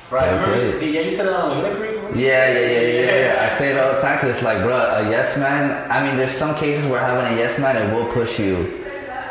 [0.09, 0.29] Right.
[0.29, 2.17] I remember yeah, you said that on like Liquor.
[2.17, 3.49] Yeah, yeah, yeah, yeah, yeah.
[3.51, 5.91] I say it all the time because it's like, bro, a yes man.
[5.91, 8.83] I mean, there's some cases where having a yes man it will push you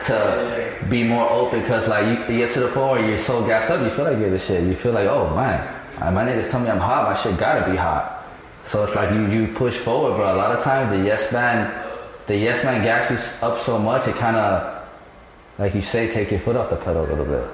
[0.03, 3.44] to be more open because like you, you get to the point where you're so
[3.46, 4.62] gassed up, you feel like you're the shit.
[4.64, 5.66] You feel like, oh man,
[6.03, 8.27] uh, my niggas tell me I'm hot, my shit gotta be hot.
[8.64, 10.35] So it's like you you push forward, bro.
[10.35, 11.72] A lot of times the yes man,
[12.27, 14.87] the yes man gas you up so much it kind of,
[15.59, 17.49] like you say, take your foot off the pedal a little bit.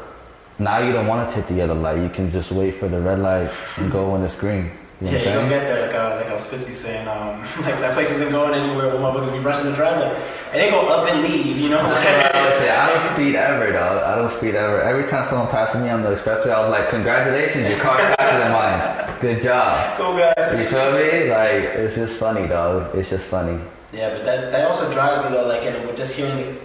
[0.58, 2.00] Now you don't want to take the yellow light.
[2.02, 4.70] You can just wait for the red light and go when it's green.
[5.00, 6.74] You know Yeah, you don't get there like uh, like I was supposed to be
[6.74, 8.94] saying, um, like that place isn't going anywhere.
[8.94, 10.16] When motherfuckers be rushing the drive, like
[10.52, 11.80] and they go up and leave, you know.
[11.80, 12.70] I would say.
[12.70, 14.02] I don't speed ever, dog.
[14.04, 14.80] I don't speed ever.
[14.80, 18.38] Every time someone passes me on the expressway, I was like, "Congratulations, your car's faster
[18.38, 19.20] than mine.
[19.20, 20.60] Good job." cool guy.
[20.60, 21.30] You feel me?
[21.30, 22.94] Like it's just funny, dog.
[22.94, 23.58] It's just funny.
[23.92, 26.58] Yeah, but that that also drives me though, like, and we're just hearing,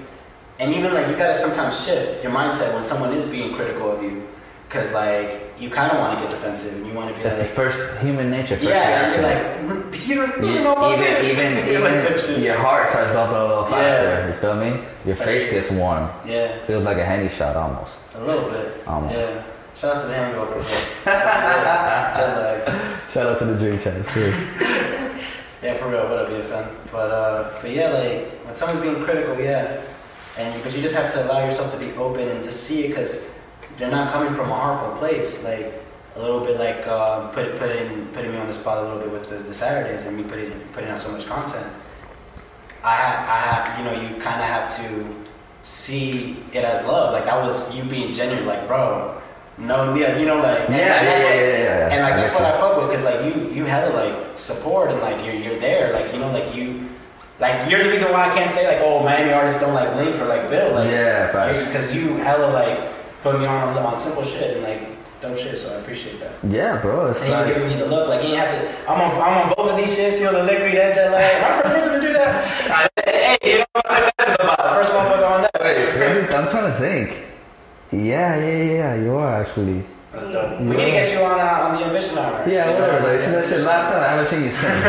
[0.60, 4.02] and even like you gotta sometimes shift your mindset when someone is being critical of
[4.02, 4.26] you,
[4.70, 7.38] because like you kind of want to get defensive and you want to be That's
[7.42, 9.68] the first human nature, first yeah, and reaction.
[9.68, 11.34] you're like, "Mm, you, You- don't know about even this.
[11.34, 14.08] even You're like, even your heart starts bumping a little faster.
[14.08, 14.28] Yeah.
[14.28, 14.84] You feel me?
[15.06, 16.10] Your face gets warm.
[16.26, 18.00] yeah, Feels like a handy shot almost.
[18.16, 19.16] a little bit, Almost.
[19.16, 19.44] Yeah,
[19.76, 20.64] shout out to the hangover.
[23.10, 24.34] Shout out to the Drink Champs too.
[25.64, 26.70] Yeah, for real, what up, BFN?
[26.92, 29.82] But uh, but yeah, like when someone's being critical, yeah,
[30.38, 32.90] and because you just have to allow yourself to be open and just see it,
[32.90, 33.26] because
[33.80, 35.44] they're not coming from a harmful place.
[35.44, 35.74] Like
[36.16, 39.12] a little bit like uh, put putting putting me on the spot a little bit
[39.12, 41.66] with the, the Saturdays and me putting putting out so much content.
[42.84, 45.06] I have, I have, you know, you kind of have to
[45.64, 47.14] see it as love.
[47.14, 49.20] Like that was you being genuine, like bro.
[49.58, 52.42] No, yeah, you know, like Yeah, yeah, yeah, yeah, yeah, and like I that's what
[52.42, 52.46] you.
[52.48, 55.94] I fuck with because like you you hella like support and like you're you're there
[55.94, 56.88] like you know like you
[57.40, 60.16] like you're the reason why I can't say like oh Miami artists don't like Link
[60.22, 61.34] or like Bill like Yeah,
[61.66, 62.94] because you hella like
[63.24, 64.82] put me on on simple shit and like
[65.22, 66.34] dope shit so I appreciate that.
[66.48, 67.10] Yeah, bro.
[67.10, 68.90] It's And you like giving me the look like you have to.
[68.90, 70.20] I'm on I'm on both of these shits.
[70.20, 71.44] You know the liquid and jet lag.
[71.44, 72.92] I'm the first person to do that.
[73.06, 74.14] hey, you know what?
[74.20, 75.52] That's about the first motherfucker on that.
[75.62, 77.27] Wait, me- I'm trying to think.
[77.92, 78.96] Yeah, yeah, yeah.
[78.96, 79.86] You are actually.
[80.12, 80.60] That's dope.
[80.60, 82.44] We need to get you on uh, on the ambition hour.
[82.48, 83.06] Yeah, whatever.
[83.06, 83.14] Though.
[83.14, 84.04] You see that shit last time?
[84.04, 84.84] I haven't seen you since.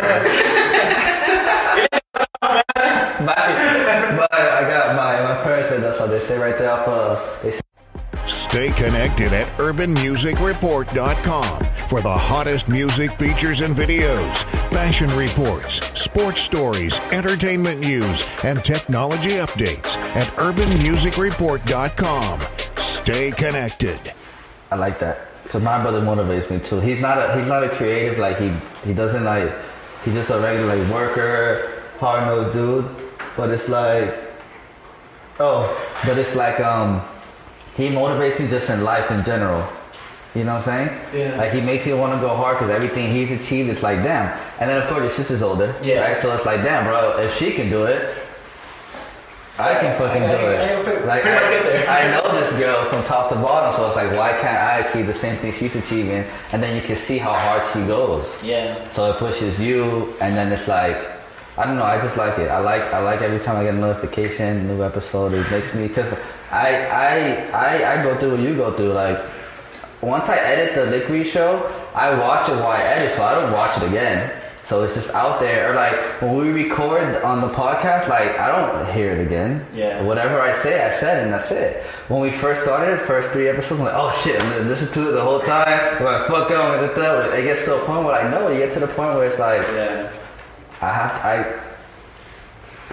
[3.22, 3.36] but,
[4.18, 6.88] but I got my my parents said that's how they stay right there off.
[6.88, 7.52] Uh, they
[8.28, 17.00] Stay connected at urbanmusicreport.com for the hottest music features and videos, fashion reports, sports stories,
[17.10, 22.40] entertainment news, and technology updates at urbanmusicreport.com.
[22.76, 24.12] Stay connected.
[24.70, 26.80] I like that because my brother motivates me too.
[26.80, 28.52] He's not a he's not a creative like he
[28.84, 29.50] he doesn't like
[30.04, 32.84] he's just a regular like worker, hard nosed dude.
[33.38, 34.14] But it's like
[35.40, 37.00] oh, but it's like um
[37.78, 39.66] he motivates me just in life in general.
[40.34, 41.00] You know what I'm saying?
[41.16, 41.36] Yeah.
[41.38, 44.28] Like he makes me want to go hard because everything he's achieved, it's like damn.
[44.60, 46.00] And then of course your sister's older, Yeah.
[46.00, 46.16] Right?
[46.16, 47.16] So it's like damn, bro.
[47.18, 48.14] If she can do it,
[49.58, 50.68] I can fucking I- do I- I it.
[50.68, 51.90] can pretty- Like pretty much get there.
[51.90, 54.78] I, I know this girl from top to bottom, so it's like, why can't I
[54.86, 56.24] achieve the same thing she's achieving?
[56.52, 58.36] And then you can see how hard she goes.
[58.44, 58.88] Yeah.
[58.90, 61.10] So it pushes you, and then it's like,
[61.56, 61.82] I don't know.
[61.84, 62.48] I just like it.
[62.50, 65.32] I like I like every time I get a notification, new episode.
[65.32, 66.14] It makes me because
[66.50, 68.92] I, I I I go through what you go through.
[68.92, 69.18] Like
[70.00, 73.52] once I edit the Liquid show, I watch it while I edit, so I don't
[73.52, 74.32] watch it again.
[74.62, 75.70] So it's just out there.
[75.72, 79.66] Or like when we record on the podcast, like I don't hear it again.
[79.74, 80.02] Yeah.
[80.02, 81.82] Whatever I say, I said, and that's it.
[82.08, 85.08] When we first started, first three episodes, I'm like, oh shit, I'm gonna listen to
[85.08, 86.02] it the whole time.
[86.02, 87.38] When I fuck up, I'm gonna tell it.
[87.38, 89.38] It gets to a point where I know you get to the point where it's
[89.38, 89.62] like.
[89.68, 90.12] Yeah.
[90.80, 91.67] I have I.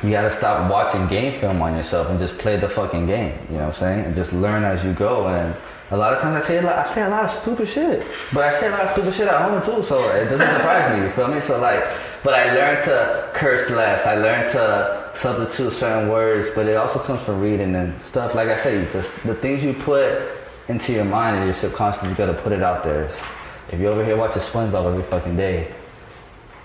[0.04, 3.38] You gotta stop watching game film on yourself and just play the fucking game.
[3.50, 4.06] You know what I'm saying?
[4.06, 5.28] And just learn as you go.
[5.28, 5.56] And
[5.92, 8.06] a lot of times I say a lot, I say a lot of stupid shit,
[8.34, 9.82] but I say a lot of stupid shit at home too.
[9.84, 11.06] So it doesn't surprise me.
[11.06, 11.40] You feel me?
[11.40, 11.84] So like,
[12.24, 14.06] but I learned to curse less.
[14.06, 18.36] I learned to substitute certain words, but it also comes from reading and stuff.
[18.36, 20.22] Like I said, you just, the things you put
[20.68, 23.04] into your mind and your subconscious, you gotta put it out there.
[23.04, 25.74] If you over here watching SpongeBob every fucking day,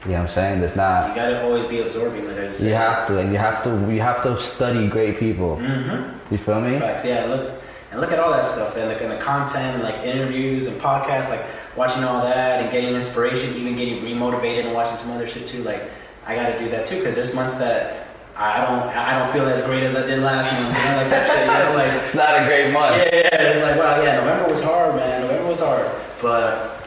[0.04, 0.60] you know what I'm saying?
[0.60, 1.10] There's not.
[1.10, 3.70] You gotta always be absorbing, like I just You have to, and you have to,
[3.92, 5.56] you have to study great people.
[5.58, 6.32] Mm-hmm.
[6.32, 6.78] You feel me?
[6.78, 7.24] Facts, yeah.
[7.26, 10.80] Look and look at all that stuff, and like in the content, like interviews and
[10.80, 11.44] podcasts, like
[11.76, 15.62] watching all that and getting inspiration, even getting remotivated and watching some other shit too.
[15.64, 15.82] Like
[16.24, 19.46] I got to do that too, because there's months that I don't, I don't feel
[19.46, 20.78] as great as I did last month.
[20.78, 21.40] You know, like that shit.
[21.40, 22.96] You know, like It's not a great month.
[22.96, 24.16] yeah, yeah, it's like wow, yeah.
[24.16, 25.22] November was hard, man.
[25.22, 25.90] November was hard,
[26.22, 26.79] but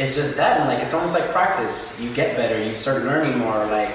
[0.00, 1.98] it's just that, and like it's almost like practice.
[2.00, 3.90] You get better, you start learning more, like.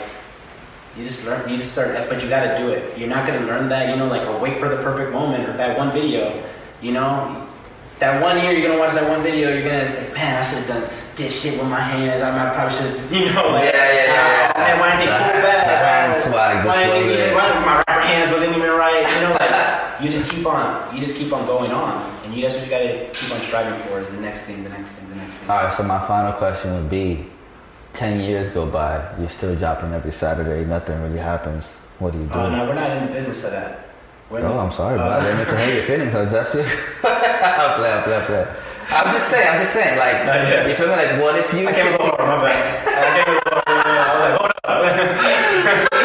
[0.98, 1.50] You just learn.
[1.50, 1.92] You just start.
[2.08, 2.98] But you got to do it.
[2.98, 3.90] You're not gonna learn that.
[3.90, 6.42] You know, like or wait for the perfect moment or that one video.
[6.82, 7.46] You know,
[8.00, 9.52] that one year you're gonna watch that one video.
[9.52, 12.22] You're gonna say, man, I should have done this shit with my hands.
[12.22, 13.12] I probably should.
[13.12, 14.64] You know, like Yeah, yeah, yeah, yeah.
[14.64, 15.66] ah, Man, why didn't they pull back?
[15.68, 17.66] the hand swag, the Why didn't they- swag.
[17.66, 19.04] my rapper hands wasn't even right?
[19.04, 19.52] You know, like
[20.02, 20.96] you just keep on.
[20.96, 23.80] You just keep on going on, and you that's what you gotta keep on striving
[23.88, 24.00] for.
[24.00, 25.50] Is the next thing, the next thing, the next thing.
[25.50, 27.26] All right, so my final question would be:
[27.94, 31.72] Ten years go by, you're still dropping every Saturday, nothing really happens.
[32.00, 32.34] What do you do?
[32.34, 33.80] Oh no, we're not in the business of that.
[34.30, 35.00] We're Oh, the- I'm sorry.
[35.00, 36.14] Uh, I didn't mean to hurt your feelings.
[36.16, 36.56] I was just
[37.06, 38.46] I play, I play, I play.
[38.90, 40.68] I'm just saying, I'm just saying, like, Not yet.
[40.70, 40.94] you feel me?
[40.96, 41.68] Like, what if you?
[41.68, 42.88] I can't go over my bad.
[42.88, 43.64] I can't go over.
[43.66, 45.96] I was like, hold up.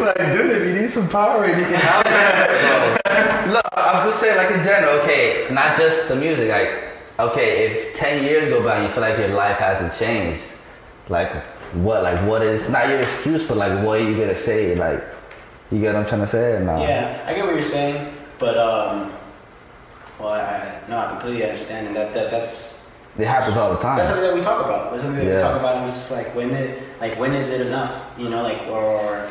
[0.00, 3.52] like, dude, if you need some power, you can have.
[3.52, 6.48] Look, I'm just saying, like in general, okay, not just the music.
[6.50, 10.52] Like, okay, if ten years go by and you feel like your life hasn't changed,
[11.08, 11.32] like,
[11.74, 14.74] what, like, what is not your excuse, but like, what are you gonna say?
[14.74, 15.02] Like,
[15.70, 16.52] you get what I'm trying to say?
[16.56, 16.80] Or no?
[16.82, 19.12] Yeah, I get what you're saying, but um,
[20.18, 22.84] well, I, I no, I completely understand, and that, that that's
[23.18, 23.96] It happens all the time.
[23.96, 24.90] that's something that we talk about.
[24.92, 25.36] That's something that Yeah.
[25.36, 27.94] we talk about, and it's just like when it, like when is it enough?
[28.18, 29.28] You know, like or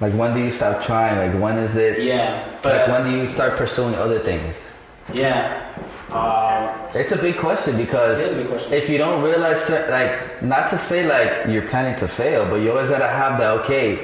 [0.00, 1.16] Like, when do you stop trying?
[1.18, 2.02] Like, when is it?
[2.02, 4.68] yeah, but like, when do you start pursuing other things?
[5.12, 5.64] yeah,
[6.12, 8.72] um, It's a big question because It is a big question.
[8.74, 12.70] if you don't realize, like, not to say like you're planning to fail, but you
[12.70, 13.50] always gotta have that.
[13.60, 13.98] Okay,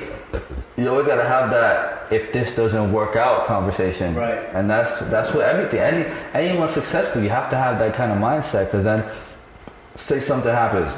[0.77, 2.13] you always gotta have that.
[2.13, 4.15] If this doesn't work out, conversation.
[4.15, 4.41] Right.
[4.53, 5.81] And that's that's what everything.
[5.81, 6.05] Any
[6.35, 8.67] anyone successful, you have to have that kind of mindset.
[8.67, 9.05] Because then,
[9.95, 10.97] say something happens,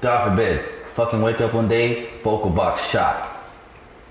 [0.00, 3.30] God forbid, fucking wake up one day, vocal box shot.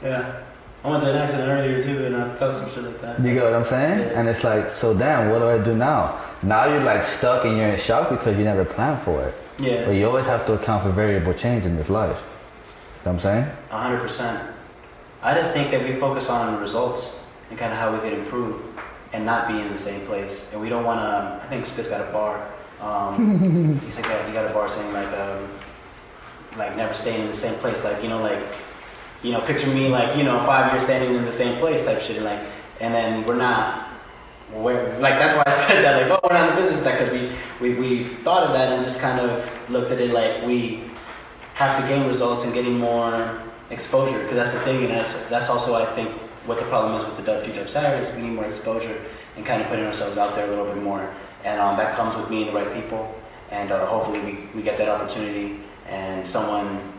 [0.04, 0.44] Yeah.
[0.84, 3.24] I went to an accident earlier too, and I felt some shit like that.
[3.24, 4.00] You get what I'm saying?
[4.00, 4.20] Yeah.
[4.20, 6.20] And it's like, so damn, what do I do now?
[6.42, 9.34] Now you're like stuck and you're in shock because you never planned for it.
[9.60, 9.86] Yeah.
[9.86, 12.18] But you always have to account for variable change in this life.
[12.20, 12.32] You know
[13.04, 13.52] what I'm saying?
[13.72, 14.50] A hundred percent.
[15.22, 17.18] I just think that we focus on results
[17.50, 18.62] and kind of how we could improve
[19.14, 20.50] and not be in the same place.
[20.52, 21.46] And we don't want to.
[21.46, 22.50] I think Spitz got a bar.
[22.82, 25.50] Um, he's like, yeah, he got a bar saying like, um,
[26.58, 27.82] like never staying in the same place.
[27.86, 28.44] Like you know, like
[29.24, 32.02] you know, picture me like you know, five years standing in the same place type
[32.02, 32.18] shit.
[32.18, 32.40] And like,
[32.82, 33.90] and then we're not.
[34.54, 36.02] We're, like that's why I said that.
[36.02, 37.14] Like, oh, we're not in the business of that because
[37.60, 40.84] we, we we thought of that and just kind of looked at it like we
[41.56, 45.50] have to gain results and getting more exposure because that's the thing and that's that's
[45.50, 46.10] also I think
[46.46, 49.02] what the problem is with the 2 Dub Saturdays we need more exposure
[49.36, 52.16] and kind of putting ourselves out there a little bit more and um, that comes
[52.16, 53.16] with meeting the right people
[53.52, 56.93] and uh, hopefully we, we get that opportunity and someone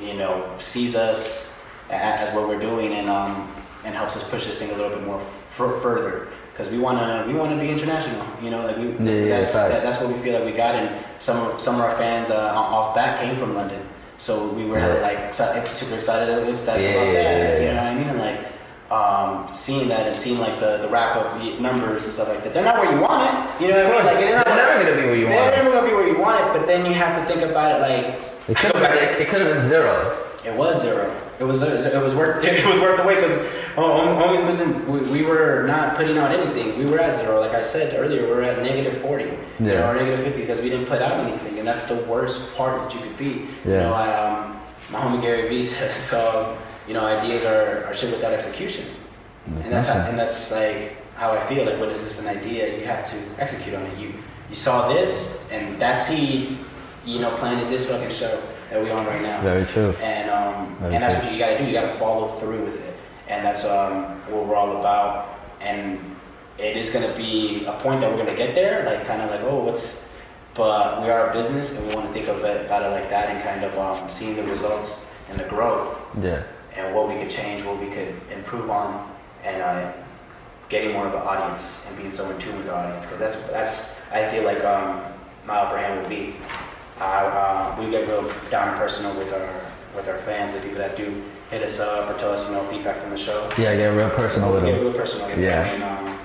[0.00, 1.50] you know sees us
[1.90, 3.50] as what we're doing and um,
[3.84, 6.28] and helps us push this thing a little bit more f- further.
[6.52, 9.52] Because we want to we want to be international you know like we Yeah, that's,
[9.52, 10.74] that, that's what we feel like we got.
[10.74, 13.80] And some of, some of our fans uh, off bat came from London.
[14.18, 15.00] So we were Yeah.
[15.00, 18.08] like exci- super excited excited Yeah, about yeah, that yeah, you know what I mean?
[18.08, 18.44] And like
[18.90, 22.52] um, seeing that and seeing like the, the wrap up numbers and stuff like that.
[22.54, 24.06] They're not where you want it you know what I mean?
[24.06, 25.56] Like they're, They're never gonna be where you they're want it.
[25.58, 27.80] never gonna be where you want it but then you have to think about it
[27.82, 30.26] like It could have been, it could have been zero.
[30.44, 31.14] it was zero.
[31.38, 33.38] It was it was worth it was worth the wait because
[33.76, 36.78] homies wasn't we, we were not putting out anything.
[36.78, 37.40] We were at zero.
[37.40, 39.30] Like I said earlier, we were at negative forty
[39.60, 39.88] Yeah.
[39.90, 42.94] or negative fifty because we didn't put out anything, and that's the worst part that
[42.94, 43.24] you could be.
[43.24, 43.82] You Yeah.
[43.82, 46.56] know, I, um, my homie Gary Vee says, um,
[46.88, 48.86] you know, ideas are, are shit without execution,
[49.46, 51.64] and that's how, and that's like how I feel.
[51.66, 52.78] Like what is this an idea?
[52.78, 53.98] You have to execute on it.
[53.98, 54.14] You
[54.50, 56.58] you saw this, and that seed,
[57.08, 58.40] you know, planted this fucking show
[58.70, 59.92] that we on right now Very true.
[60.02, 61.24] and um, Very and that's true.
[61.24, 61.64] what you got to do.
[61.64, 62.94] You got to follow through with it,
[63.28, 65.38] and that's um, what we're all about.
[65.60, 65.98] And
[66.58, 69.22] it is going to be a point that we're going to get there, like kind
[69.22, 70.04] of like oh, what's.
[70.54, 73.08] But we are a business, and we want to think of it about it like
[73.10, 76.42] that, and kind of um, seeing the results and the growth, Yeah.
[76.74, 79.08] and what we could change, what we could improve on,
[79.44, 79.92] and uh,
[80.68, 83.06] getting more of an audience and being so in tune with the audience.
[83.06, 85.00] Because that's that's I feel like um,
[85.46, 86.34] my upper hand will be.
[87.00, 89.48] Uh, uh, we get real down and personal with our
[89.96, 92.64] with our fans, the people that do hit us up or tell us you know
[92.64, 93.48] feedback from the show.
[93.58, 95.28] Yeah, get real personal with We get real personal.
[95.28, 95.62] with Yeah.
[95.62, 96.18] I mean, um,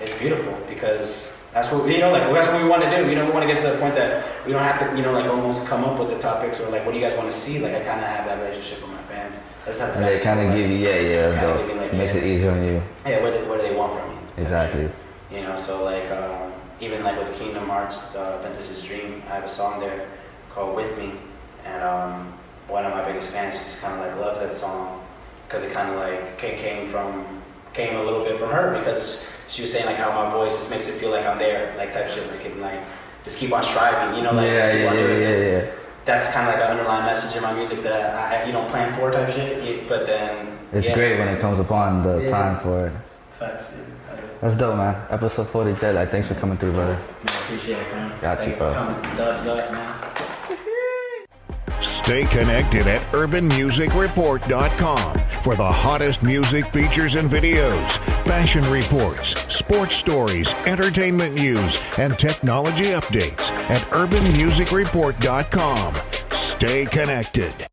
[0.00, 2.10] it's beautiful because that's what you know.
[2.12, 3.08] Like that's what we want to do.
[3.08, 5.02] You know, we want to get to the point that we don't have to, you
[5.02, 7.30] know, like almost come up with the topics or like, what do you guys want
[7.32, 7.58] to see?
[7.58, 9.36] Like I kind of have that relationship with my fans.
[9.64, 11.68] That's how And they kind of give you, yeah, yeah, that's dope.
[11.68, 12.20] you, like, Makes yeah.
[12.20, 12.82] it easier on you.
[13.04, 14.16] Yeah, what, do- what do they want from me?
[14.38, 14.90] Exactly.
[15.30, 19.44] You know, so like um, even like with Kingdom Hearts, uh, Ventus's Dream, I have
[19.44, 20.08] a song there
[20.50, 21.12] called "With Me,"
[21.64, 22.32] and um,
[22.68, 25.04] one of my biggest fans just kind of like loves that song
[25.46, 29.62] because it kind of like came from came a little bit from her because she
[29.62, 32.08] was saying like how my voice just makes it feel like I'm there, like type
[32.08, 32.80] shit, like and like
[33.24, 35.26] just keep on striving, you know, like Yeah, just keep yeah, on yeah, doing yeah,
[35.28, 35.74] this.
[36.06, 38.98] that's kind of like an underlying message in my music that I you don't plan
[38.98, 39.86] for type shit.
[39.88, 40.94] But then It's yeah.
[40.94, 42.28] great when it comes upon the Yeah.
[42.30, 42.92] time for it.
[43.40, 43.78] Facts, dude.
[44.42, 44.94] That's dope, man.
[45.10, 45.94] Episode 40, Jet.
[45.94, 46.98] Like, thanks for coming through, brother.
[47.24, 48.12] appreciate it, man.
[48.20, 48.74] Got Thank you, bro.
[48.74, 49.16] for.
[49.16, 49.96] Dubs up, man.
[51.82, 60.52] Stay connected at urbanmusicreport.com for the hottest music features and videos, fashion reports, sports stories,
[60.66, 65.94] entertainment news, and technology updates at urbanmusicreport.com.
[66.30, 67.70] Stay connected.